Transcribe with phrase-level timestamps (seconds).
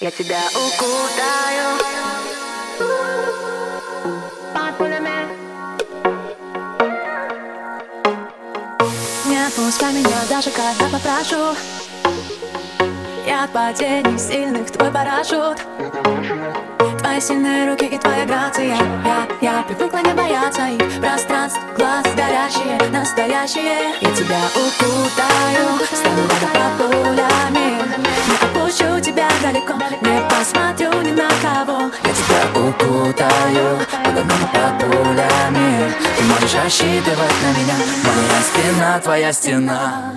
[0.00, 1.76] Я тебя укутаю.
[9.26, 11.56] Не отпускай меня даже когда попрошу.
[13.26, 15.58] Я от падений сильных твой парашют.
[17.00, 18.76] Твои сильные руки и твоя грация.
[19.04, 21.00] Я, я привыкла не бояться их.
[21.00, 23.94] Пространств, глаз горящие, настоящие.
[24.00, 27.78] Я тебя укутаю, стану рядом под пулями.
[28.28, 29.74] Не отпущу тебя далеко,
[30.48, 31.90] не посмотрю ни на кого.
[32.04, 34.14] Я тебя укутаю, под
[34.52, 35.92] под пулями.
[36.16, 37.74] Ты можешь рассчитывать на меня.
[38.04, 40.12] Моя спина, твоя стена.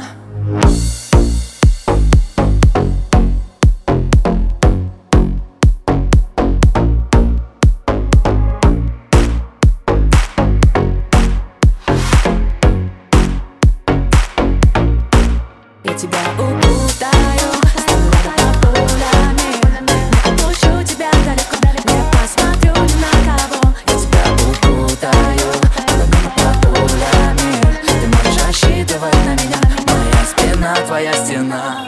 [15.84, 17.21] Я тебя укутаю
[31.02, 31.86] твоя стена.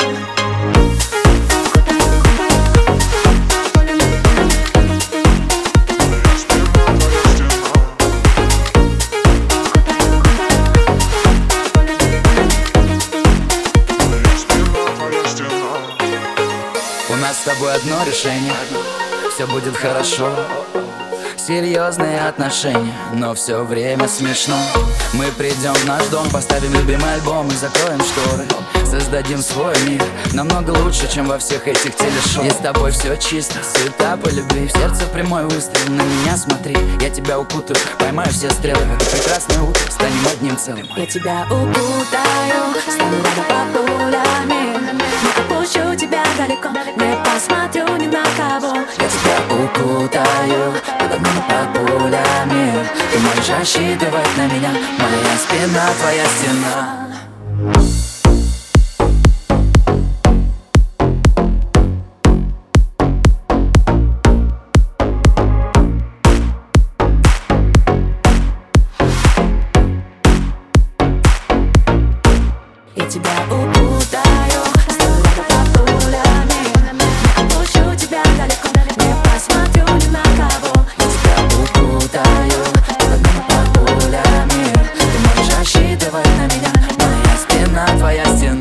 [17.10, 18.54] У нас с тобой одно решение.
[19.34, 20.32] Все будет хорошо.
[21.38, 24.58] Серьезные отношения, но все время смешно.
[25.14, 30.04] Мы придем в наш дом, поставим любимый альбом и закроем шторы Создадим свой мир,
[30.34, 32.46] намного лучше, чем во всех этих телешоу.
[32.46, 34.68] И с тобой все чисто, суета по любви.
[34.68, 36.76] В сердце прямой выстрел, на меня смотри.
[37.02, 38.80] Я тебя укутаю, поймаю все стрелы.
[38.86, 40.88] В это прекрасное утро станем одним целым.
[40.96, 42.74] Я тебя укутаю.
[42.88, 43.18] Стану
[43.74, 44.78] пулями.
[45.24, 46.70] Не отпущу тебя далеко.
[46.98, 48.76] Не посмотрю ни на кого.
[48.76, 50.74] Я тебя укутаю.
[51.00, 52.88] Под огнем и под пулями.
[53.12, 54.72] Ты можешь рассчитывать на меня.
[55.00, 57.03] Моя спина, твоя стена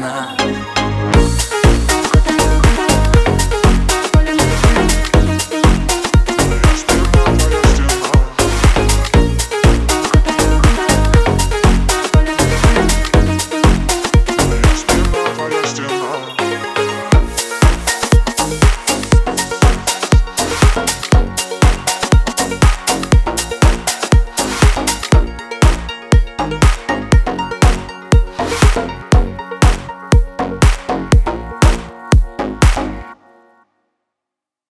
[0.03, 0.42] 나.